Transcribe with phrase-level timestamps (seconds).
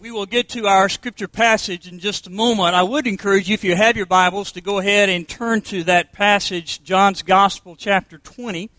[0.00, 2.76] We will get to our scripture passage in just a moment.
[2.76, 5.82] I would encourage you, if you have your Bibles, to go ahead and turn to
[5.84, 8.70] that passage, John's Gospel, chapter 20.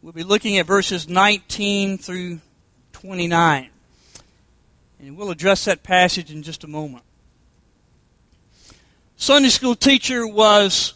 [0.00, 2.40] We'll be looking at verses 19 through
[2.94, 3.68] 29.
[5.00, 7.04] And we'll address that passage in just a moment.
[9.18, 10.94] Sunday school teacher was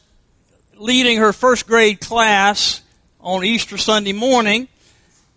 [0.79, 2.81] leading her first grade class
[3.21, 4.67] on Easter Sunday morning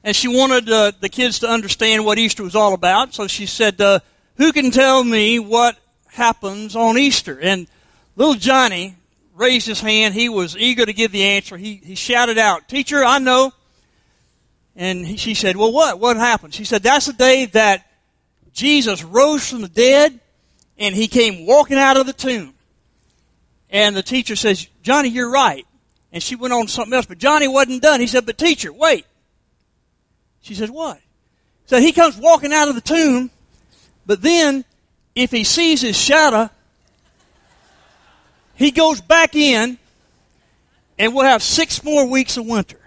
[0.03, 3.13] and she wanted uh, the kids to understand what Easter was all about.
[3.13, 3.99] So she said, uh,
[4.37, 5.77] "Who can tell me what
[6.07, 7.67] happens on Easter?" And
[8.15, 8.95] little Johnny
[9.35, 10.13] raised his hand.
[10.13, 11.57] He was eager to give the answer.
[11.57, 13.53] He he shouted out, "Teacher, I know."
[14.75, 15.99] And he, she said, "Well, what?
[15.99, 17.85] What happened?" She said, "That's the day that
[18.53, 20.19] Jesus rose from the dead,
[20.77, 22.53] and he came walking out of the tomb."
[23.69, 25.65] And the teacher says, "Johnny, you're right."
[26.11, 27.99] And she went on something else, but Johnny wasn't done.
[27.99, 29.05] He said, "But teacher, wait."
[30.41, 30.99] She says, What?
[31.65, 33.29] So he comes walking out of the tomb,
[34.05, 34.65] but then
[35.15, 36.49] if he sees his shadow,
[38.55, 39.77] he goes back in,
[40.97, 42.79] and we'll have six more weeks of winter.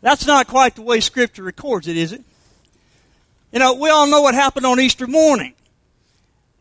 [0.00, 2.22] That's not quite the way Scripture records it, is it?
[3.52, 5.54] You know, we all know what happened on Easter morning.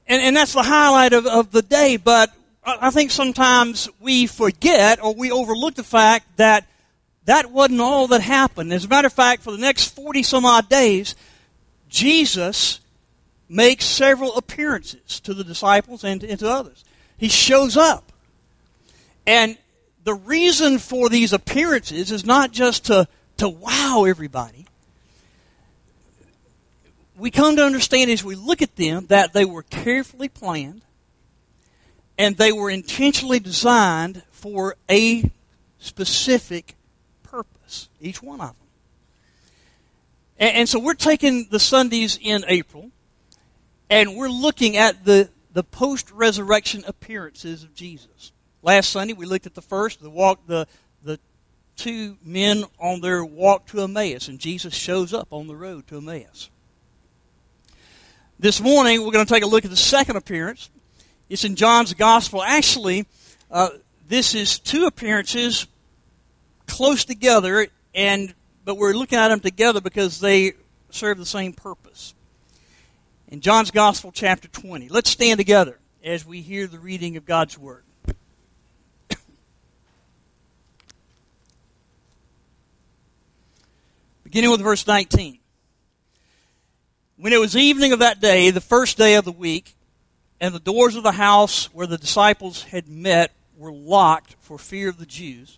[0.07, 2.31] And, and that's the highlight of, of the day, but
[2.65, 6.65] I think sometimes we forget or we overlook the fact that
[7.25, 8.73] that wasn't all that happened.
[8.73, 11.15] As a matter of fact, for the next 40 some odd days,
[11.89, 12.79] Jesus
[13.47, 16.83] makes several appearances to the disciples and to, others.
[17.17, 18.11] He shows up.
[19.25, 19.57] And
[20.03, 24.65] the reason for these appearances is not just to, to wow everybody.
[27.15, 30.81] We come to understand as we look at them that they were carefully planned
[32.17, 35.31] and they were intentionally designed for a
[35.77, 36.75] specific
[37.33, 38.67] purpose, each one of them.
[40.37, 42.91] And, and so we're taking the Sundays in April,
[43.89, 48.31] and we're looking at the, the post resurrection appearances of Jesus.
[48.61, 50.67] Last Sunday we looked at the first, the walk, the
[51.03, 51.19] the
[51.75, 55.97] two men on their walk to Emmaus, and Jesus shows up on the road to
[55.97, 56.51] Emmaus.
[58.37, 60.69] This morning we're going to take a look at the second appearance.
[61.29, 62.43] It's in John's Gospel.
[62.43, 63.07] Actually,
[63.49, 63.69] uh,
[64.07, 65.65] this is two appearances
[66.67, 68.33] close together, and
[68.65, 70.53] but we're looking at them together because they
[70.89, 72.13] serve the same purpose.
[73.27, 77.57] In John's Gospel, chapter 20, let's stand together as we hear the reading of God's
[77.57, 77.83] Word.
[84.23, 85.39] Beginning with verse 19.
[87.17, 89.75] When it was evening of that day, the first day of the week,
[90.39, 94.89] and the doors of the house where the disciples had met were locked for fear
[94.89, 95.57] of the Jews,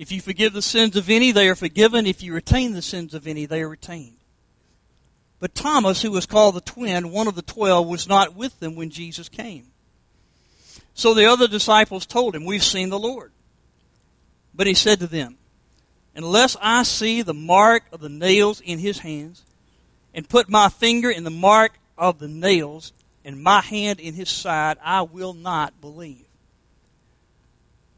[0.00, 2.06] If you forgive the sins of any, they are forgiven.
[2.06, 4.16] If you retain the sins of any, they are retained.
[5.40, 8.76] But Thomas, who was called the twin, one of the twelve, was not with them
[8.76, 9.66] when Jesus came.
[10.94, 13.30] So the other disciples told him, We've seen the Lord.
[14.54, 15.36] But he said to them,
[16.16, 19.44] Unless I see the mark of the nails in his hands,
[20.14, 24.30] and put my finger in the mark of the nails, and my hand in his
[24.30, 26.24] side, I will not believe.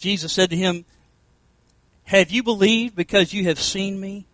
[0.00, 0.84] Jesus said to him,
[2.04, 4.26] Have you believed because you have seen me?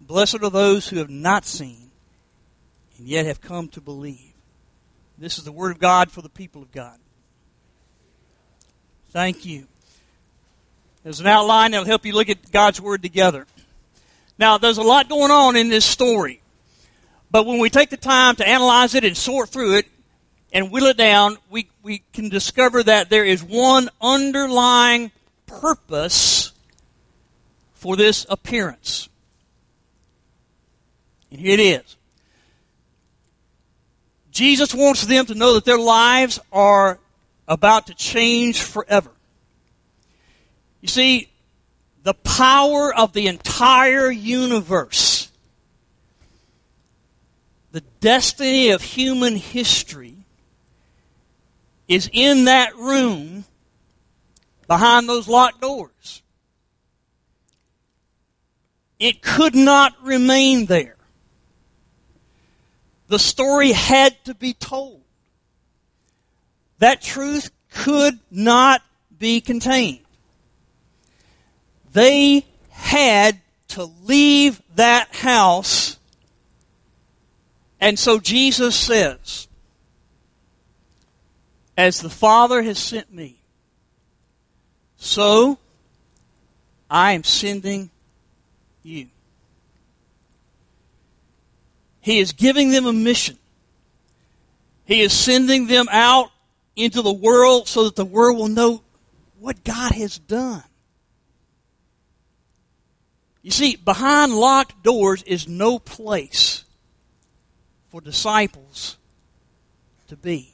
[0.00, 1.90] Blessed are those who have not seen
[2.98, 4.34] and yet have come to believe.
[5.16, 6.98] This is the word of God for the people of God.
[9.10, 9.66] Thank you.
[11.02, 13.46] There's an outline that'll help you look at God's word together.
[14.38, 16.42] Now, there's a lot going on in this story.
[17.30, 19.86] But when we take the time to analyze it and sort through it,
[20.54, 25.10] and whittle it down, we, we can discover that there is one underlying
[25.46, 26.52] purpose
[27.74, 29.08] for this appearance.
[31.30, 31.96] And here it is
[34.30, 36.98] Jesus wants them to know that their lives are
[37.46, 39.10] about to change forever.
[40.80, 41.28] You see,
[42.02, 45.30] the power of the entire universe,
[47.70, 50.23] the destiny of human history,
[51.88, 53.44] is in that room
[54.66, 56.22] behind those locked doors.
[58.98, 60.96] It could not remain there.
[63.08, 65.02] The story had to be told.
[66.78, 68.82] That truth could not
[69.18, 70.00] be contained.
[71.92, 75.98] They had to leave that house.
[77.80, 79.48] And so Jesus says,
[81.76, 83.36] As the Father has sent me,
[84.96, 85.58] so
[86.88, 87.90] I am sending
[88.82, 89.08] you.
[92.00, 93.38] He is giving them a mission.
[94.84, 96.30] He is sending them out
[96.76, 98.82] into the world so that the world will know
[99.40, 100.62] what God has done.
[103.42, 106.64] You see, behind locked doors is no place
[107.90, 108.96] for disciples
[110.08, 110.53] to be.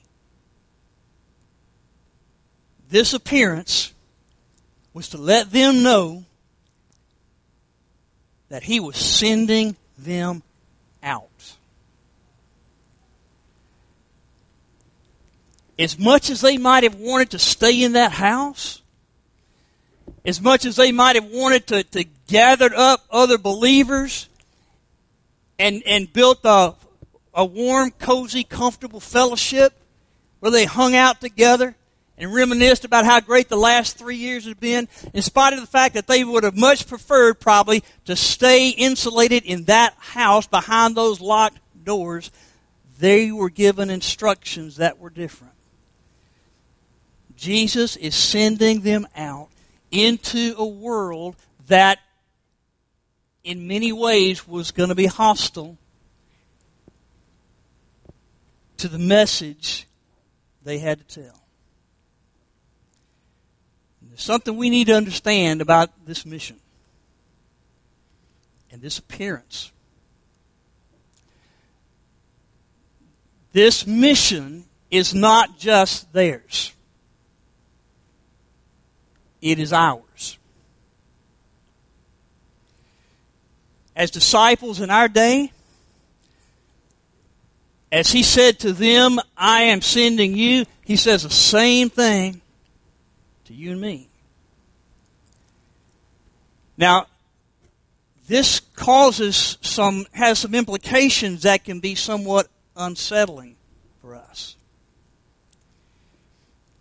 [2.91, 3.93] This appearance
[4.93, 6.25] was to let them know
[8.49, 10.43] that he was sending them
[11.03, 11.29] out.
[15.79, 18.83] As much as they might have wanted to stay in that house,
[20.25, 24.29] as much as they might have wanted to, to gather up other believers
[25.59, 26.75] and, and built a,
[27.33, 29.75] a warm, cozy, comfortable fellowship
[30.41, 31.77] where they hung out together,
[32.21, 35.67] and reminisced about how great the last three years had been, in spite of the
[35.67, 40.95] fact that they would have much preferred probably to stay insulated in that house behind
[40.95, 42.31] those locked doors,
[42.99, 45.55] they were given instructions that were different.
[47.37, 49.49] Jesus is sending them out
[49.91, 51.37] into a world
[51.69, 51.99] that
[53.43, 55.79] in many ways was going to be hostile
[58.77, 59.87] to the message
[60.63, 61.40] they had to tell
[64.21, 66.59] something we need to understand about this mission
[68.71, 69.73] and this appearance.
[73.53, 76.73] This mission is not just theirs,
[79.41, 80.39] it is ours.
[83.97, 85.53] As disciples in our day,
[87.93, 92.41] as he said to them, I am sending you, he says the same thing
[93.47, 94.10] to you and me.
[96.81, 97.09] Now,
[98.27, 103.57] this causes some, has some implications that can be somewhat unsettling
[104.01, 104.57] for us.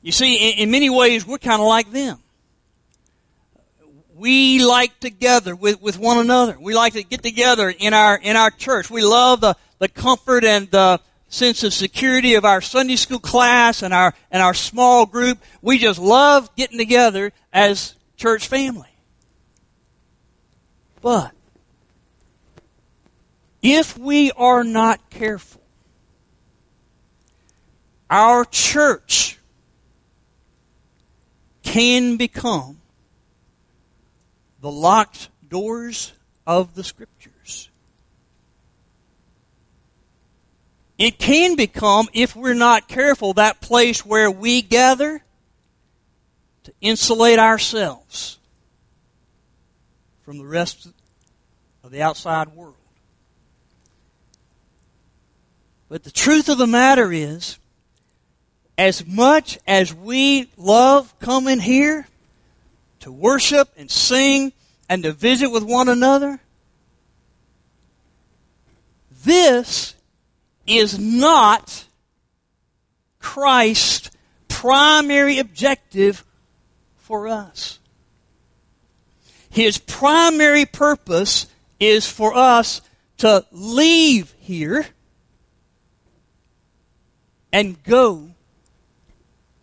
[0.01, 2.19] You see, in, in many ways, we're kind of like them.
[4.15, 6.57] We like together with, with one another.
[6.57, 8.89] We like to get together in our, in our church.
[8.89, 13.83] We love the, the comfort and the sense of security of our Sunday school class
[13.83, 15.39] and our, and our small group.
[15.61, 18.88] We just love getting together as church family.
[21.01, 21.33] But
[23.61, 25.61] if we are not careful,
[28.09, 29.37] our church
[31.63, 32.79] can become
[34.61, 36.13] the locked doors
[36.47, 37.69] of the Scriptures.
[40.97, 45.23] It can become, if we're not careful, that place where we gather
[46.63, 48.38] to insulate ourselves
[50.29, 50.87] from the rest
[51.83, 52.75] of the outside world.
[55.87, 57.57] But the truth of the matter is,
[58.77, 62.05] as much as we love coming here
[62.99, 64.53] to worship and sing
[64.87, 66.39] and to visit with one another,
[69.23, 69.95] this
[70.67, 71.85] is not
[73.17, 74.11] Christ's
[74.47, 76.23] primary objective
[76.97, 77.78] for us.
[79.49, 81.47] His primary purpose
[81.79, 82.81] is for us
[83.17, 84.87] to leave here
[87.51, 88.31] and go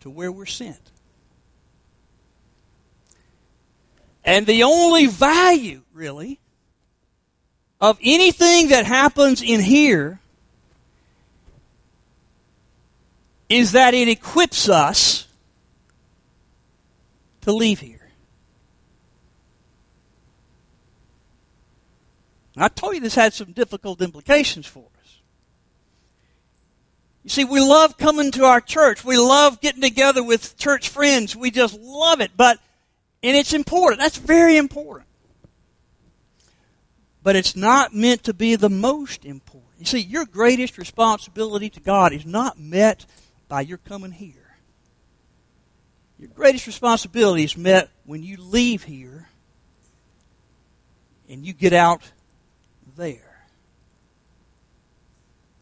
[0.01, 0.79] to where we're sent.
[4.23, 6.39] And the only value, really,
[7.79, 10.19] of anything that happens in here
[13.47, 15.27] is that it equips us
[17.41, 17.96] to leave here.
[22.63, 25.19] I told you this had some difficult implications for us.
[27.23, 29.03] You see, we love coming to our church.
[29.03, 31.35] We love getting together with church friends.
[31.35, 32.31] We just love it.
[32.37, 32.59] But,
[33.21, 33.99] and it's important.
[33.99, 35.07] That's very important.
[37.21, 39.73] But it's not meant to be the most important.
[39.77, 43.05] You see, your greatest responsibility to God is not met
[43.47, 44.55] by your coming here.
[46.17, 49.27] Your greatest responsibility is met when you leave here
[51.29, 52.01] and you get out
[52.97, 53.45] there.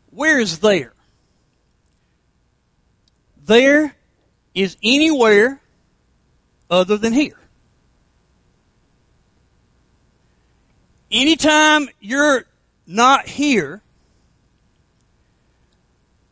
[0.10, 0.94] Where is there?
[3.46, 3.96] There
[4.56, 5.60] is anywhere
[6.70, 7.38] other than here.
[11.12, 12.46] Anytime you're
[12.88, 13.82] not here,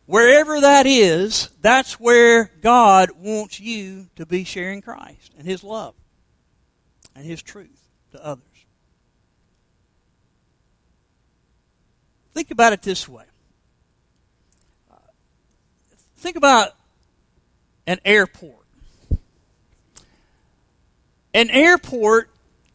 [0.05, 5.93] wherever that is, that's where God wants you to be sharing Christ and His love
[7.15, 8.52] and His truth to others.
[12.33, 13.25] Think about it this way.
[16.17, 16.71] Think about
[17.85, 18.65] an airport.
[21.33, 22.29] An airport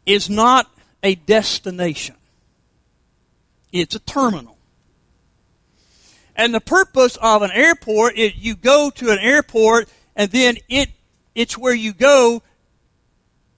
[0.05, 0.69] is not
[1.01, 2.15] a destination.
[3.71, 4.57] It's a terminal.
[6.35, 10.89] And the purpose of an airport is you go to an airport and then it
[11.35, 12.41] it's where you go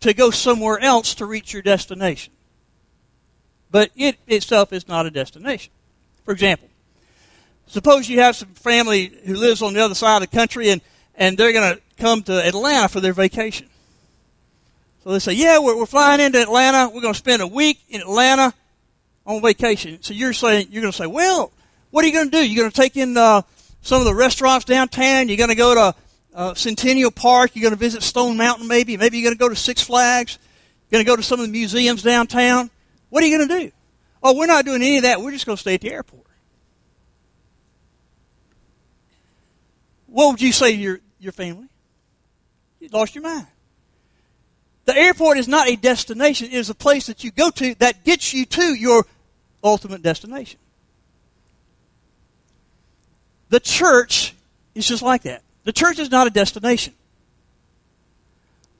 [0.01, 2.33] to go somewhere else to reach your destination.
[3.69, 5.71] But it itself is not a destination.
[6.31, 6.69] For example,
[7.67, 10.79] suppose you have some family who lives on the other side of the country and,
[11.13, 13.67] and they're going to come to Atlanta for their vacation.
[15.03, 16.87] So they say, yeah, we're, we're flying into Atlanta.
[16.87, 18.53] We're going to spend a week in Atlanta
[19.25, 20.01] on vacation.
[20.01, 21.51] So you're saying, you're going to say, well,
[21.89, 22.49] what are you going to do?
[22.49, 23.41] You're going to take in uh,
[23.81, 25.27] some of the restaurants downtown.
[25.27, 25.95] You're going to go to
[26.33, 27.57] uh, Centennial Park.
[27.57, 28.95] You're going to visit Stone Mountain maybe.
[28.95, 30.39] Maybe you're going to go to Six Flags.
[30.89, 32.69] You're going to go to some of the museums downtown.
[33.09, 33.71] What are you going to do?
[34.23, 35.21] Oh, we're not doing any of that.
[35.21, 36.25] We're just going to stay at the airport.
[40.07, 41.67] What would you say to your, your family?
[42.79, 43.47] You lost your mind.
[44.85, 48.03] The airport is not a destination, it is a place that you go to that
[48.03, 49.05] gets you to your
[49.63, 50.59] ultimate destination.
[53.49, 54.35] The church
[54.75, 55.43] is just like that.
[55.63, 56.93] The church is not a destination.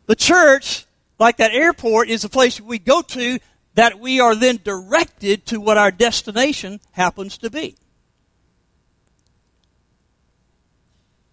[0.08, 0.86] The church,
[1.20, 3.40] like that airport, is a place we go to
[3.76, 7.76] that we are then directed to what our destination happens to be.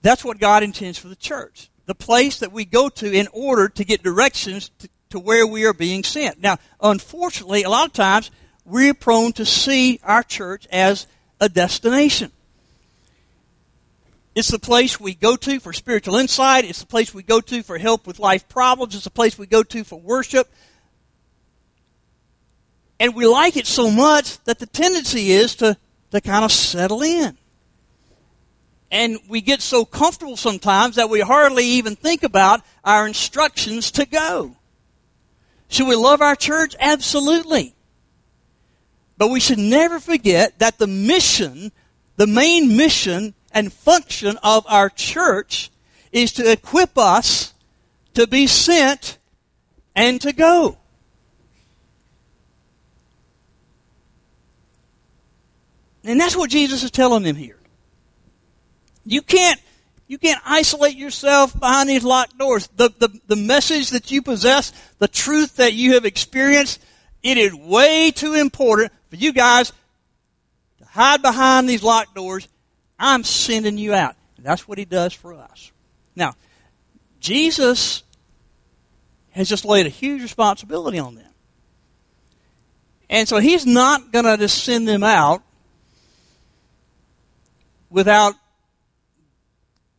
[0.02, 3.66] That's what God intends for the church the place that we go to in order
[3.66, 6.38] to get directions to, to where we are being sent.
[6.38, 8.30] Now, unfortunately, a lot of times
[8.66, 11.06] we're prone to see our church as
[11.40, 12.30] a destination.
[14.34, 16.66] It's the place we go to for spiritual insight.
[16.66, 18.94] It's the place we go to for help with life problems.
[18.94, 20.52] It's the place we go to for worship.
[23.00, 25.76] And we like it so much that the tendency is to,
[26.10, 27.36] to kind of settle in.
[28.90, 34.06] And we get so comfortable sometimes that we hardly even think about our instructions to
[34.06, 34.56] go.
[35.68, 36.74] Should we love our church?
[36.80, 37.74] Absolutely.
[39.18, 41.72] But we should never forget that the mission,
[42.16, 45.70] the main mission and function of our church
[46.10, 47.52] is to equip us
[48.14, 49.18] to be sent
[49.94, 50.78] and to go.
[56.08, 57.58] And that's what Jesus is telling them here.
[59.04, 59.60] You can't
[60.06, 62.66] you can't isolate yourself behind these locked doors.
[62.68, 66.82] The, the, the message that you possess, the truth that you have experienced,
[67.22, 69.70] it is way too important for you guys
[70.78, 72.48] to hide behind these locked doors.
[72.98, 74.16] I'm sending you out.
[74.38, 75.72] And that's what he does for us.
[76.16, 76.32] Now,
[77.20, 78.02] Jesus
[79.32, 81.28] has just laid a huge responsibility on them.
[83.10, 85.42] And so he's not going to just send them out
[87.90, 88.34] without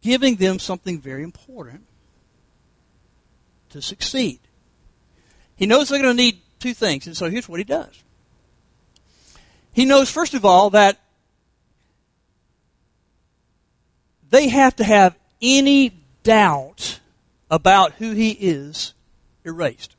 [0.02, 1.86] giving them something very important
[3.70, 4.40] to succeed.
[5.56, 8.04] He knows they're going to need two things, and so here's what he does.
[9.72, 11.00] He knows, first of all, that
[14.30, 15.94] they have to have any
[16.24, 17.00] doubt
[17.52, 18.94] about who he is
[19.44, 19.96] erased.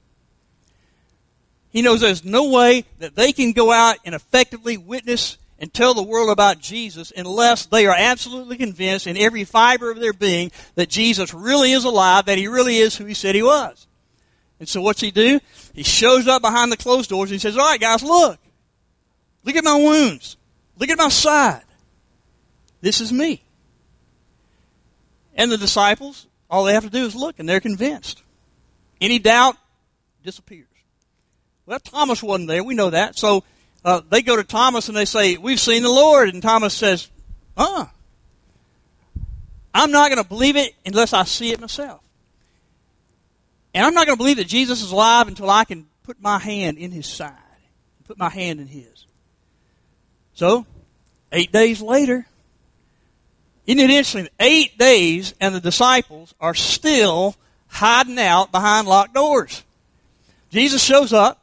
[1.71, 5.93] He knows there's no way that they can go out and effectively witness and tell
[5.93, 10.51] the world about Jesus unless they are absolutely convinced in every fiber of their being
[10.75, 13.87] that Jesus really is alive, that he really is who he said he was.
[14.59, 15.39] And so what's he do?
[15.75, 18.39] He shows up behind the closed doors and he says, All right, guys, look.
[19.45, 20.37] Look at my wounds.
[20.79, 21.63] Look at my side.
[22.81, 23.43] This is me.
[25.35, 28.23] And the disciples, all they have to do is look, and they're convinced.
[29.01, 29.57] Any doubt
[30.23, 30.67] disappears.
[31.65, 32.65] Well, Thomas wasn't there.
[32.65, 33.17] We know that.
[33.17, 33.45] So
[33.85, 36.29] uh, they go to Thomas and they say, We've seen the Lord.
[36.29, 37.11] And Thomas says,
[37.57, 37.87] Uh.
[39.73, 42.01] I'm not going to believe it unless I see it myself.
[43.73, 46.39] And I'm not going to believe that Jesus is alive until I can put my
[46.39, 47.35] hand in his side,
[48.05, 49.07] put my hand in his.
[50.35, 50.67] So,
[51.31, 52.27] eight days later,
[53.67, 54.29] isn't it interesting?
[54.41, 57.37] Eight days, and the disciples are still
[57.69, 59.63] hiding out behind locked doors.
[60.51, 61.40] Jesus shows up,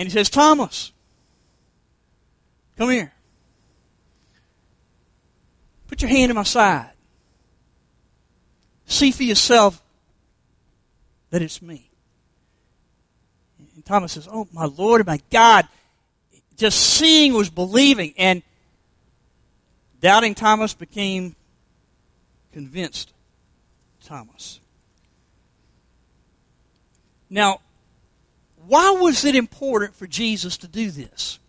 [0.00, 0.92] and he says, Thomas,
[2.78, 3.12] come here.
[5.88, 6.88] Put your hand in my side.
[8.86, 9.82] See for yourself
[11.28, 11.90] that it's me.
[13.74, 15.68] And Thomas says, Oh, my Lord and my God.
[16.56, 18.14] Just seeing was believing.
[18.16, 18.42] And
[20.00, 21.36] doubting Thomas became
[22.52, 23.12] convinced
[24.02, 24.60] Thomas.
[27.28, 27.60] Now,
[28.70, 31.40] why was it important for Jesus to do this?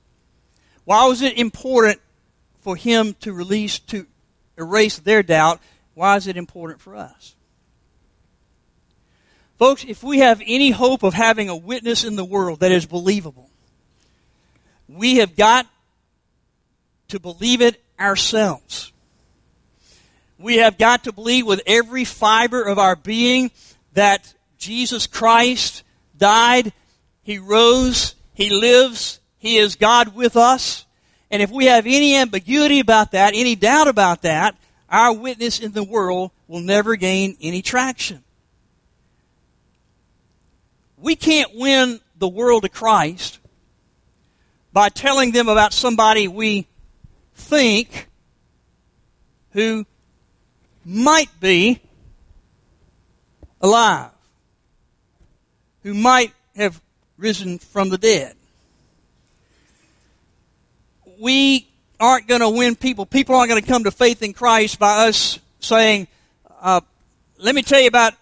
[0.86, 2.02] Why was it important
[2.62, 4.08] for him to release, to
[4.58, 5.62] erase their doubt,
[5.94, 7.36] why is it important for us?
[9.60, 12.88] Folks, if we have any hope of having a witness in the world that is
[12.88, 13.52] believable,
[14.88, 15.68] we have got
[17.10, 18.92] to believe it ourselves.
[20.40, 23.52] We have got to believe with every fiber of our being
[23.94, 25.84] that Jesus Christ
[26.18, 26.74] died,
[27.24, 30.86] He rose, He lives, He is God with us.
[31.30, 34.56] And if we have any ambiguity about that, any doubt about that,
[34.90, 38.24] our witness in the world will never gain any traction.
[40.98, 43.40] We can't win the world to Christ
[44.74, 46.68] by telling them about somebody we
[47.34, 48.10] think
[49.52, 49.86] who
[50.86, 51.82] might be
[53.60, 54.12] alive,
[55.84, 56.82] who might have
[57.22, 58.36] risen from the dead
[61.22, 61.68] we
[62.00, 63.06] aren't going to win people.
[63.06, 66.08] People aren't going to come to faith in Christ by us saying,
[66.60, 66.82] uh,
[67.38, 68.16] "Let me tell you about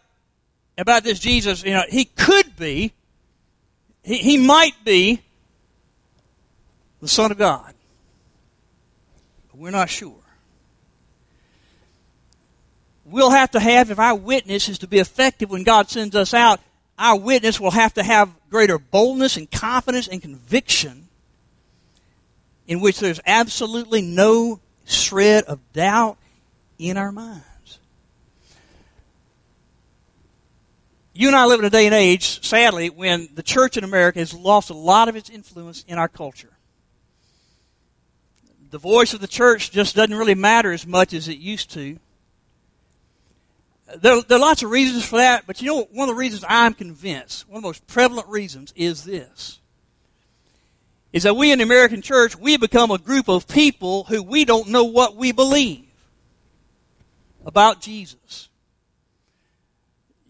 [0.77, 2.91] about this Jesus." You know, he could be,
[4.03, 5.21] he, he might be
[7.01, 7.73] the Son of God.
[9.49, 10.13] But we're not sure.
[13.05, 16.33] We'll have to have, if our witness is to be effective when God sends us
[16.33, 16.59] out,
[16.99, 21.07] our witness will have to have greater boldness and confidence and conviction
[22.67, 26.17] in which there's absolutely no shred of doubt
[26.77, 27.79] in our minds.
[31.13, 34.19] You and I live in a day and age, sadly, when the church in America
[34.19, 36.51] has lost a lot of its influence in our culture.
[38.69, 41.97] The voice of the church just doesn't really matter as much as it used to.
[43.97, 46.45] There, there, are lots of reasons for that, but you know, one of the reasons
[46.47, 49.60] I'm convinced, one of the most prevalent reasons, is this
[51.12, 54.45] is that we in the American church, we become a group of people who we
[54.45, 55.86] don't know what we believe
[57.45, 58.49] about Jesus.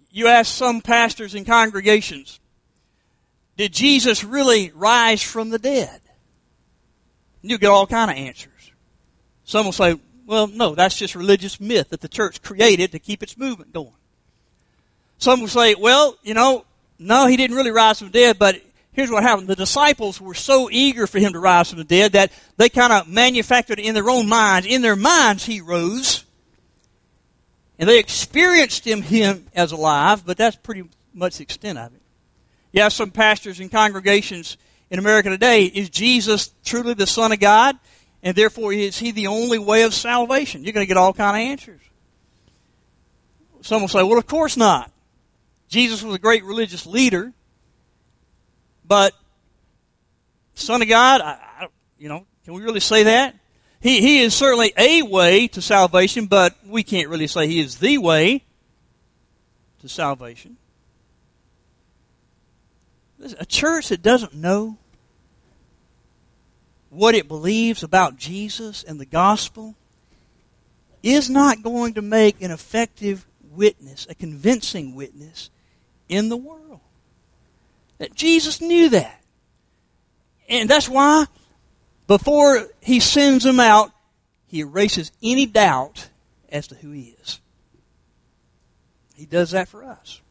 [0.09, 2.39] You ask some pastors and congregations,
[3.57, 5.99] did Jesus really rise from the dead?
[7.41, 8.71] And you get all kind of answers.
[9.43, 13.23] Some will say, well, no, that's just religious myth that the church created to keep
[13.23, 13.95] its movement going.
[15.17, 16.65] Some will say, well, you know,
[16.99, 18.61] no, he didn't really rise from the dead, but
[18.91, 19.47] here's what happened.
[19.47, 22.93] The disciples were so eager for him to rise from the dead that they kind
[22.93, 24.67] of manufactured in their own minds.
[24.67, 26.23] In their minds, he rose.
[27.79, 32.01] And they experienced him, him as alive, but that's pretty much the extent of it.
[32.71, 34.57] You have some pastors and congregations
[34.91, 35.63] in America today.
[35.65, 37.79] Is Jesus truly the Son of God?
[38.21, 40.63] And therefore, is he the only way of salvation?
[40.63, 41.81] You're going to get all kind of answers.
[43.61, 44.91] Some will say, well, of course not.
[45.67, 47.31] Jesus was a great religious leader.
[48.85, 49.13] But
[50.55, 53.35] Son of God, I, I, you know, can we really say that?
[53.79, 57.77] He, he is certainly a way to salvation, but we can't really say he is
[57.77, 58.43] the way
[59.79, 60.57] to salvation.
[63.39, 64.77] A church that doesn't know
[66.89, 69.75] what it believes about Jesus and the gospel
[71.03, 75.49] is not going to make an effective witness, a convincing witness
[76.07, 76.79] in the world.
[77.99, 79.21] That Jesus knew that.
[80.47, 81.25] And that's why
[82.07, 83.91] before he sends them out,
[84.47, 86.09] he erases any doubt
[86.49, 87.39] as to who he is.
[89.15, 90.21] He does that for us.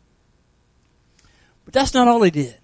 [1.64, 2.56] But that's not all he did.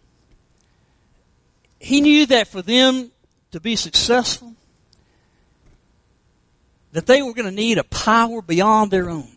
[1.79, 3.13] He knew that for them
[3.55, 4.53] to be successful,
[6.91, 9.29] that they were going to need a power beyond their own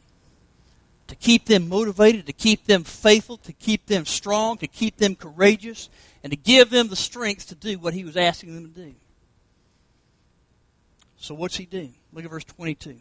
[1.05, 5.15] to keep them motivated, to keep them faithful, to keep them strong, to keep them
[5.15, 5.87] courageous,
[6.23, 8.95] and to give them the strength to do what he was asking them to do.
[11.17, 11.89] So what's he do?
[12.11, 12.95] Look at verse 22.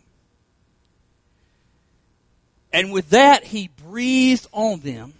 [2.74, 5.14] And with that, he breathed on them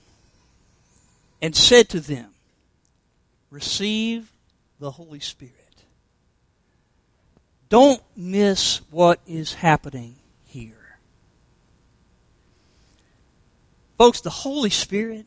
[1.41, 2.35] and said to them,
[3.51, 4.31] Receive
[4.79, 5.66] the Holy Spirit.
[7.69, 10.99] Don't miss what is happening here.
[13.99, 15.27] Folks, the Holy Spirit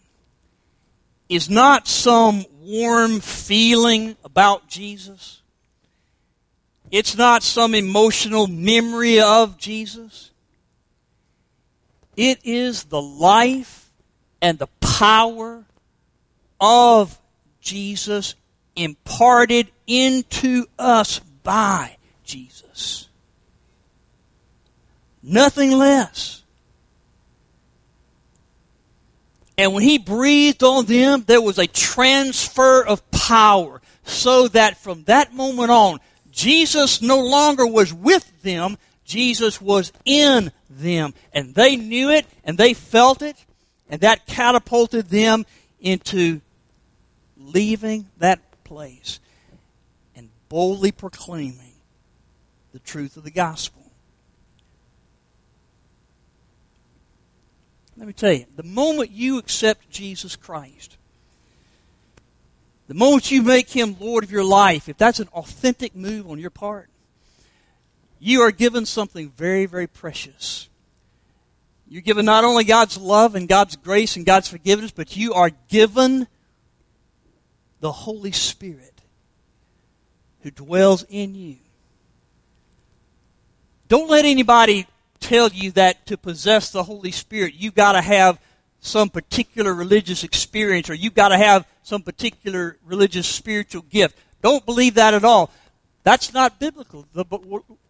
[1.27, 5.41] is not some warm feeling about Jesus.
[6.91, 10.31] It's not some emotional memory of Jesus.
[12.15, 13.91] It is the life
[14.41, 15.65] and the power
[16.59, 17.19] of
[17.61, 18.35] Jesus
[18.75, 21.97] imparted into us by
[22.29, 23.09] Jesus.
[25.23, 26.43] Nothing less.
[29.57, 35.03] And when he breathed on them, there was a transfer of power, so that from
[35.05, 35.99] that moment on,
[36.31, 41.15] Jesus no longer was with them, Jesus was in them.
[41.33, 43.43] And they knew it, and they felt it,
[43.89, 45.45] and that catapulted them
[45.81, 46.41] into
[47.35, 49.19] leaving that place
[50.15, 51.68] and boldly proclaiming
[52.71, 53.81] the truth of the gospel.
[57.97, 60.95] Let me tell you, the moment you accept Jesus Christ,
[62.87, 66.39] the moment you make him Lord of your life, if that's an authentic move on
[66.39, 66.89] your part,
[68.19, 70.69] you are given something very, very precious.
[71.89, 75.51] You're given not only God's love and God's grace and God's forgiveness, but you are
[75.67, 76.27] given
[77.79, 79.01] the Holy Spirit
[80.41, 81.57] who dwells in you.
[83.89, 84.85] Don't let anybody
[85.19, 88.39] tell you that to possess the Holy Spirit, you've got to have
[88.79, 94.17] some particular religious experience or you've got to have some particular religious spiritual gift.
[94.41, 95.51] Don't believe that at all.
[96.03, 97.05] That's not biblical.
[97.13, 97.25] The,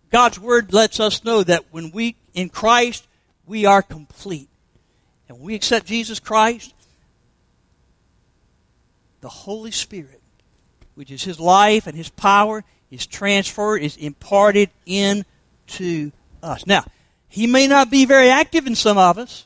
[0.10, 3.08] God's Word lets us know that when we, in Christ,
[3.46, 4.50] we are complete.
[5.28, 6.74] And when we accept Jesus Christ,
[9.22, 10.22] the Holy Spirit,
[10.96, 14.70] which is His life and His power, is transferred, is imparted
[15.70, 16.66] into us.
[16.66, 16.84] Now,
[17.28, 19.46] He may not be very active in some of us.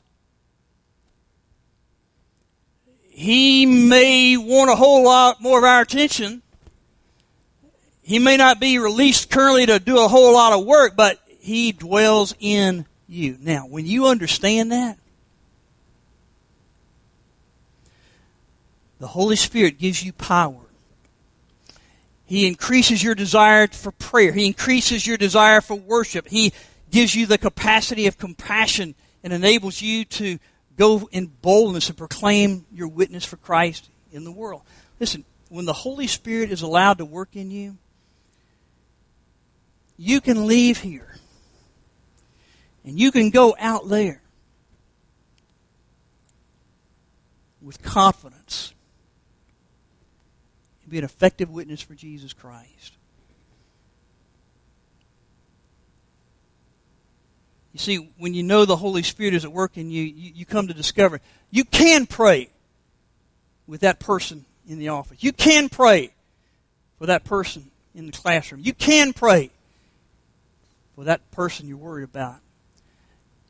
[3.09, 6.41] He may want a whole lot more of our attention.
[8.01, 11.71] He may not be released currently to do a whole lot of work, but He
[11.71, 13.37] dwells in you.
[13.39, 14.97] Now, when you understand that,
[18.99, 20.62] The Holy Spirit gives you power.
[22.25, 24.31] He increases your desire for prayer.
[24.31, 26.27] He increases your desire for worship.
[26.27, 26.53] He
[26.89, 30.39] gives you the capacity of compassion and enables you to
[30.77, 34.61] go in boldness and proclaim your witness for Christ in the world.
[34.99, 37.77] Listen, when the Holy Spirit is allowed to work in you,
[39.97, 41.15] you can leave here
[42.83, 44.21] and you can go out there
[47.61, 48.72] with confidence
[50.93, 52.93] be an effective witness for Jesus Christ.
[57.73, 60.45] You see, when you know the Holy Spirit is at work in you, you, you
[60.45, 62.49] come to discover you can pray
[63.65, 65.23] with that person in the office.
[65.23, 66.13] You can pray
[66.99, 68.61] for that person in the classroom.
[68.63, 69.49] You can pray
[70.95, 72.37] for that person you're worried about.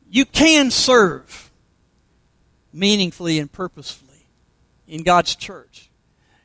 [0.10, 1.52] You can serve
[2.72, 4.26] meaningfully and purposefully
[4.88, 5.90] in God's church.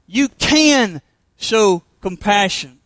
[0.08, 1.02] You can
[1.36, 2.78] show compassion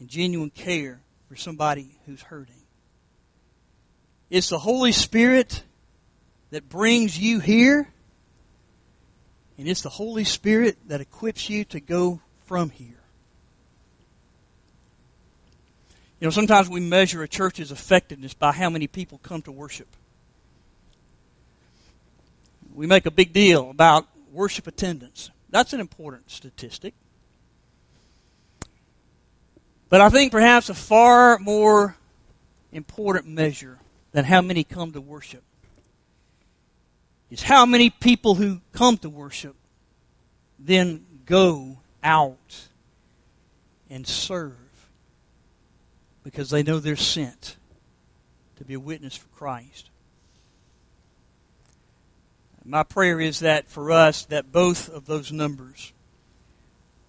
[0.00, 2.54] and genuine care for somebody who's hurting.
[4.30, 5.62] It's the Holy Spirit
[6.50, 7.86] that brings you here,
[9.58, 12.88] and it's the Holy Spirit that equips you to go from here.
[16.18, 19.88] You know, sometimes we measure a church's effectiveness by how many people come to worship.
[22.74, 25.30] We make a big deal about worship attendance.
[25.50, 26.94] That's an important statistic.
[29.88, 31.96] But I think perhaps a far more
[32.72, 33.78] important measure
[34.12, 35.42] than how many come to worship
[37.30, 39.56] is how many people who come to worship
[40.58, 42.68] then go out
[43.88, 44.54] and serve
[46.22, 47.56] because they know they're sent
[48.56, 49.89] to be a witness for Christ.
[52.64, 55.92] My prayer is that for us, that both of those numbers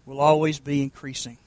[0.06, 1.38] will always be increasing.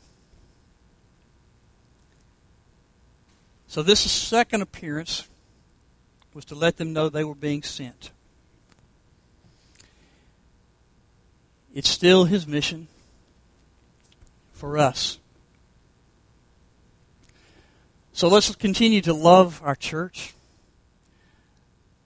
[3.66, 5.26] So this second appearance
[6.32, 8.10] was to let them know they were being sent.
[11.74, 12.86] It's still his mission
[14.52, 15.18] for us.
[18.12, 20.34] So let's continue to love our church.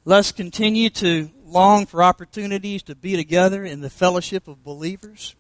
[0.07, 5.35] Let's continue to long for opportunities to be together in the fellowship of believers.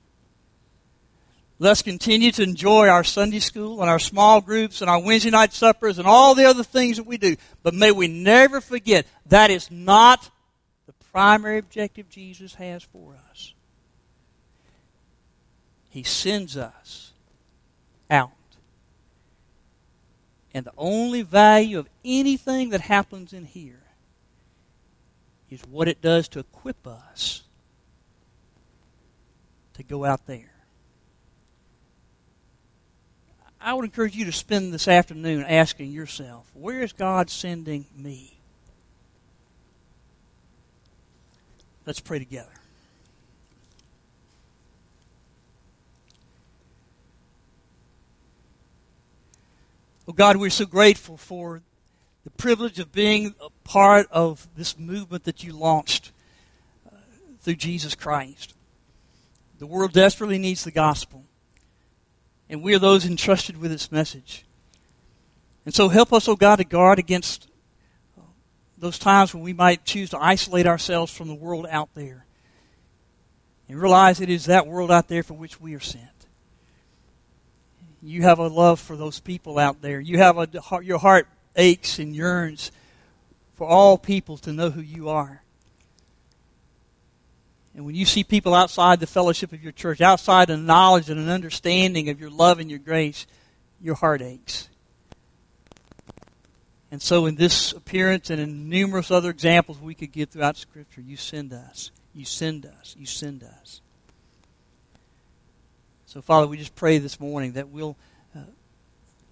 [1.61, 5.53] Let's continue to enjoy our Sunday school and our small groups and our Wednesday night
[5.53, 7.37] suppers and all the other things that we do.
[7.64, 10.31] But may we never forget that is not
[10.87, 13.55] the primary objective Jesus has for us.
[15.90, 17.12] He sends us
[18.09, 18.31] out.
[20.55, 23.81] And the only value of anything that happens in here
[25.50, 27.42] is what it does to equip us
[29.74, 30.52] to go out there.
[33.61, 38.38] I would encourage you to spend this afternoon asking yourself, where is God sending me?
[41.84, 42.50] Let's pray together.
[50.06, 51.62] Well, God, we're so grateful for
[52.28, 56.12] the privilege of being a part of this movement that you launched
[56.86, 56.94] uh,
[57.40, 58.52] through Jesus Christ.
[59.58, 61.24] The world desperately needs the gospel
[62.50, 64.44] and we are those entrusted with its message.
[65.64, 67.48] And so help us, O oh God, to guard against
[68.18, 68.20] uh,
[68.76, 72.26] those times when we might choose to isolate ourselves from the world out there
[73.70, 76.04] and realize it is that world out there for which we are sent.
[78.02, 79.98] You have a love for those people out there.
[79.98, 80.46] You have a,
[80.82, 81.26] your heart
[81.59, 82.73] aches and yearns
[83.55, 85.42] for all people to know who you are.
[87.75, 91.21] And when you see people outside the fellowship of your church, outside the knowledge and
[91.21, 93.27] an understanding of your love and your grace,
[93.81, 94.68] your heart aches.
[96.90, 101.03] And so, in this appearance and in numerous other examples we could give throughout Scripture,
[101.03, 101.90] you send us.
[102.14, 102.97] You send us.
[102.99, 103.81] You send us.
[106.07, 107.97] So, Father, we just pray this morning that we'll
[108.35, 108.40] uh,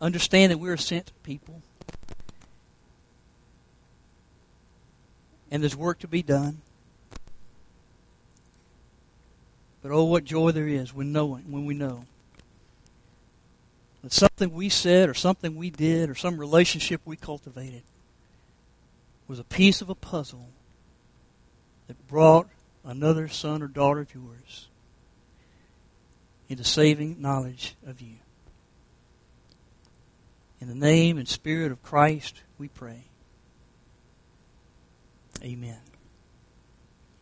[0.01, 1.63] understand that we're sent people.
[5.51, 6.61] And there's work to be done.
[9.83, 12.07] But oh, what joy there is when knowing, when we know
[14.03, 17.83] that something we said or something we did or some relationship we cultivated
[19.29, 20.49] was a piece of a puzzle
[21.87, 22.49] that brought
[22.85, 24.69] another son or daughter of yours
[26.49, 28.15] into saving knowledge of you.
[30.61, 33.05] In the name and spirit of Christ, we pray.
[35.47, 35.96] Amen.